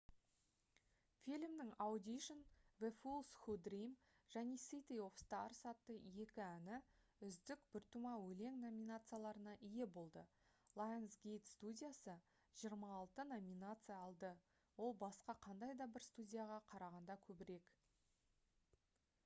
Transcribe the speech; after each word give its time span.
фильмнің 1.23 1.67
audition 1.85 2.39
the 2.83 2.89
fools 3.01 3.27
who 3.41 3.53
dream 3.65 3.91
және 4.35 4.55
city 4.63 4.95
of 5.07 5.19
stars 5.23 5.59
атты 5.71 5.97
екі 6.23 6.41
әні 6.45 6.79
«үздік 7.27 7.61
біртума 7.75 8.13
өлең» 8.29 8.57
номинацияларына 8.63 9.53
ие 9.67 9.87
болды. 9.99 10.23
lionsgate 10.81 11.51
студиясы 11.51 12.17
26 12.63 13.27
номинация 13.35 13.99
алды- 14.07 14.33
ол 14.87 14.97
басқа 15.05 15.37
қандай 15.49 15.77
да 15.83 15.89
бір 15.99 16.07
студияға 16.09 16.57
қарағанда 16.73 17.19
көбірек 17.27 17.71